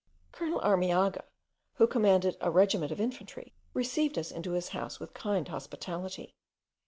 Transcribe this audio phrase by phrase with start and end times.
[0.31, 1.25] Colonel Armiaga,
[1.75, 6.33] who commanded a regiment of infantry, received us into his house with kind hospitality.